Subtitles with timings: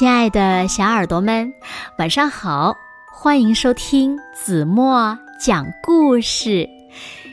[0.00, 1.52] 亲爱的小耳朵们，
[1.98, 2.74] 晚上好！
[3.12, 6.66] 欢迎收听子墨讲故事，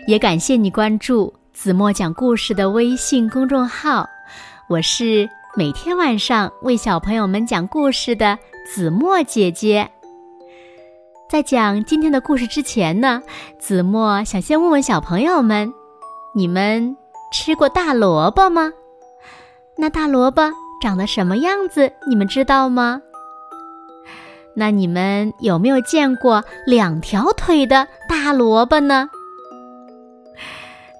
[0.05, 4.05] 也感谢你关注子墨讲故事的微信公众号。
[4.67, 8.37] 我是每天晚上为小朋友们讲故事的
[8.69, 9.89] 子墨姐姐。
[11.29, 13.23] 在讲今天的故事之前呢，
[13.57, 15.73] 子墨想先问问小朋友们：
[16.35, 16.97] 你们
[17.31, 18.73] 吃过大萝卜吗？
[19.77, 20.51] 那大萝卜？
[20.81, 21.91] 长得什么样子？
[22.07, 23.01] 你们知道吗？
[24.55, 29.09] 那你们有没有见过两条腿的大萝卜呢？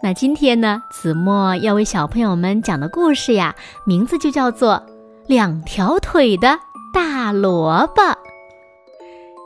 [0.03, 4.75] 那今天呢，子墨要为小朋友们讲的故事呀，名字就叫做
[5.27, 6.59] 《两条腿的
[6.93, 8.01] 大萝卜》。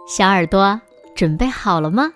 [0.07, 0.81] 小耳朵
[1.15, 2.11] 准备好了吗？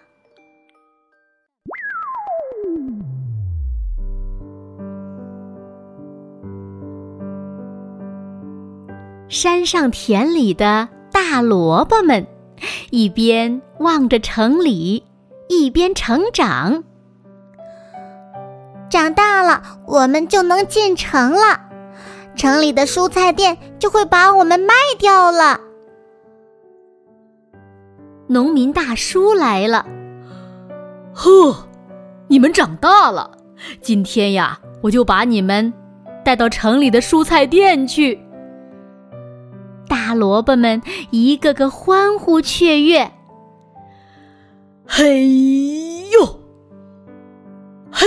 [9.36, 12.26] 山上田里的大萝卜们，
[12.90, 15.04] 一边望着城里，
[15.50, 16.86] 一边成长。
[18.90, 21.60] 长大了，我们就能进城了，
[22.38, 25.60] 城里的蔬菜店就会把我们卖掉了。
[28.28, 29.86] 农民大叔来了，
[31.14, 31.68] 呵，
[32.30, 33.32] 你们长大了，
[33.82, 35.74] 今天呀，我就把你们
[36.24, 38.18] 带到城里的蔬菜店去。
[39.96, 43.14] 大萝卜们一个个欢呼雀跃。
[44.86, 45.26] 嘿
[46.10, 46.42] 呦，
[47.90, 48.06] 嘿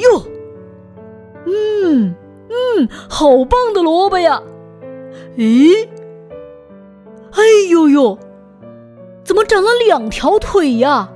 [0.00, 0.26] 呦，
[1.44, 2.14] 嗯
[2.48, 4.42] 嗯，好棒的萝卜呀！
[5.36, 5.86] 咦，
[7.32, 8.18] 哎呦呦，
[9.22, 11.10] 怎么长了两条腿呀？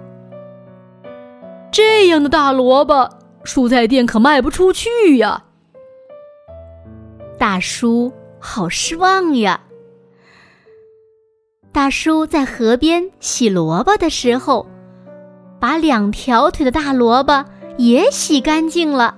[1.72, 3.08] 这样的大萝卜，
[3.44, 5.44] 蔬菜店可卖不出去呀！
[7.38, 9.62] 大叔好失望呀。
[11.76, 14.66] 大叔在河边洗萝卜的时候，
[15.60, 17.44] 把两条腿的大萝卜
[17.76, 19.14] 也洗干净了，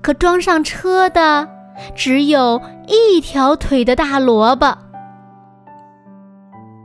[0.00, 1.46] 可装上车的
[1.94, 4.78] 只有一条腿的大萝卜。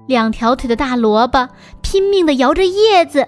[0.06, 1.48] 两条腿的大萝卜
[1.82, 3.26] 拼命的摇着叶子，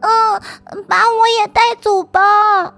[0.00, 2.74] 嗯，把我也带走吧，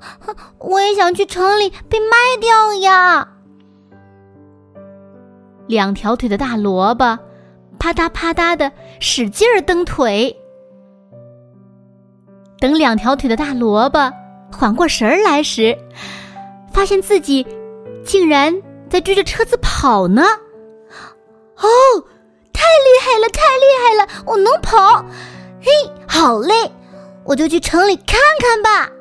[0.61, 3.27] 我也想去城里被卖掉呀。
[5.67, 7.19] 两条腿的大萝卜。
[7.83, 8.71] 啪嗒啪嗒的
[9.01, 10.37] 使劲儿蹬腿，
[12.61, 14.13] 等两条腿的大萝卜
[14.53, 15.77] 缓过神儿来时，
[16.73, 17.45] 发现自己
[18.05, 18.55] 竟然
[18.89, 20.23] 在追着车子跑呢！
[21.57, 21.67] 哦，
[22.53, 24.23] 太厉害了，太厉害了！
[24.27, 25.05] 我能跑，
[25.61, 25.69] 嘿，
[26.07, 26.71] 好嘞，
[27.25, 28.93] 我就去城里看看吧。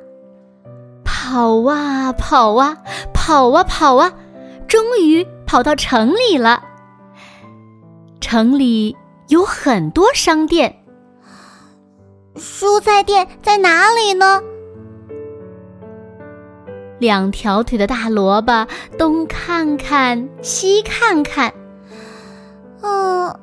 [1.03, 2.75] 跑啊跑啊
[3.13, 4.11] 跑啊跑啊，
[4.67, 6.63] 终于跑到城里了。
[8.31, 8.95] 城里
[9.27, 10.73] 有很多商店，
[12.37, 14.41] 蔬菜店在哪里呢？
[16.97, 18.65] 两条腿的大萝卜
[18.97, 21.53] 东看看西看看，
[22.81, 23.37] 嗯，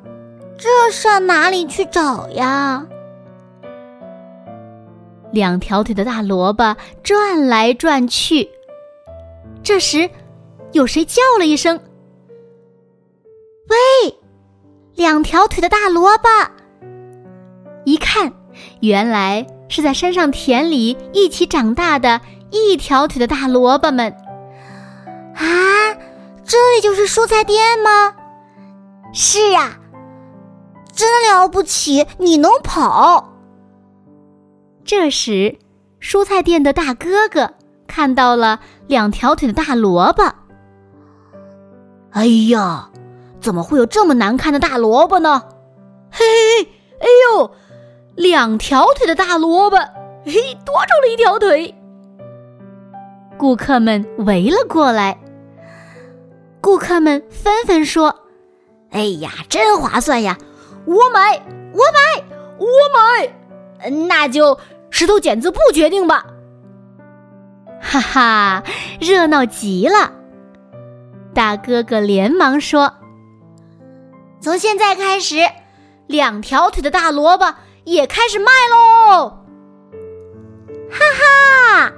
[0.57, 2.83] 这上哪里去找呀？
[5.31, 8.49] 两条腿的大萝卜转来转去，
[9.61, 10.09] 这时，
[10.71, 11.79] 有谁叫了一声
[14.99, 16.27] ：“两条腿的大萝卜，
[17.85, 18.33] 一看，
[18.81, 22.19] 原来是在山上田里一起长大的
[22.51, 24.11] 一条腿的大萝卜们。
[25.35, 25.45] 啊，
[26.43, 28.13] 这里就是蔬菜店吗？
[29.13, 29.79] 是啊，
[30.91, 33.37] 真了不起，你能跑。
[34.83, 35.57] 这时，
[36.01, 37.53] 蔬菜店的大哥哥
[37.87, 40.23] 看到了两条腿的大萝卜。
[42.11, 42.89] 哎呀！
[43.41, 45.43] 怎么会有这么难看的大萝卜呢？
[46.11, 46.69] 嘿嘿嘿！
[46.99, 47.07] 哎
[47.37, 47.51] 呦，
[48.15, 49.77] 两条腿的大萝卜，
[50.25, 50.33] 嘿，
[50.65, 51.73] 多出了一条腿。
[53.37, 55.17] 顾客们围了过来，
[56.59, 58.13] 顾客们纷纷说
[58.91, 60.37] ：“哎呀，真划算呀！
[60.85, 61.41] 我买，
[61.71, 62.23] 我买，
[62.57, 63.89] 我买！
[64.07, 64.59] 那就
[64.89, 66.25] 石头剪子布决定吧。”
[67.79, 68.63] 哈哈，
[68.99, 70.11] 热闹极了！
[71.33, 72.93] 大哥哥连忙说。
[74.41, 75.37] 从现在开始，
[76.07, 77.53] 两条腿的大萝卜
[77.83, 79.37] 也开始卖喽！
[80.89, 80.99] 哈
[81.79, 81.91] 哈！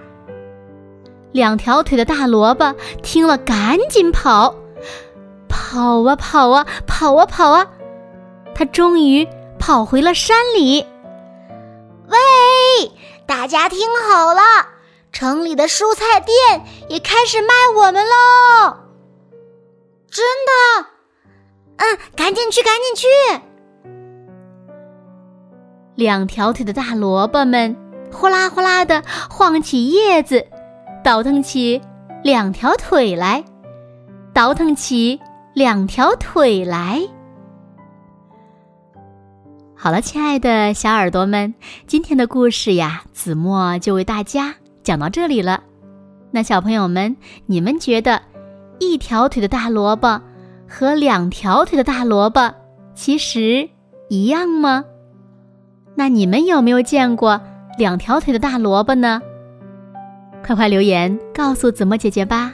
[1.32, 4.56] 两条腿的大萝卜听了，赶紧跑，
[5.48, 7.68] 跑啊跑啊跑啊跑啊！
[8.56, 9.28] 他终于
[9.60, 10.86] 跑回了山里。
[12.08, 12.92] 喂，
[13.26, 13.80] 大家听
[14.10, 14.42] 好了，
[15.12, 18.78] 城里的蔬菜店也开始卖我们喽！
[20.10, 20.88] 真的。
[21.82, 23.08] 嗯，赶紧去，赶紧去！
[25.96, 27.76] 两条腿的大萝卜们
[28.12, 30.46] 呼啦呼啦的晃起叶子，
[31.04, 31.82] 倒腾起
[32.24, 33.44] 两条腿来，
[34.32, 35.20] 倒腾起
[35.56, 37.02] 两条腿来。
[39.76, 41.56] 好了，亲爱的小耳朵们，
[41.88, 45.64] 今天的故事呀，子墨就为大家讲到这里了。
[46.30, 47.18] 那小朋友们，
[47.48, 48.22] 你们觉得
[48.80, 50.22] 一条腿的大萝卜
[50.72, 52.50] 和两条腿的大萝卜
[52.96, 53.70] 其实
[54.08, 54.86] 一样吗？
[55.96, 57.40] 那你们有没有见过
[57.78, 59.22] 两条腿的大萝卜呢？
[60.42, 62.54] 快快留言告诉子墨姐姐吧。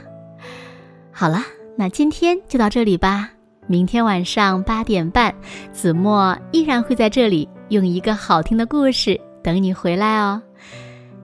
[1.12, 1.38] 好了，
[1.76, 3.30] 那今天就到这里吧。
[3.68, 5.32] 明天晚上八点半，
[5.70, 10.42] 子墨依然会在这里用一个好听的故事等你回来哦。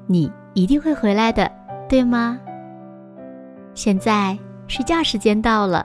[0.07, 1.51] 你一定会回来的，
[1.89, 2.39] 对吗？
[3.75, 4.39] 现在
[4.69, 5.85] 睡觉时间到了，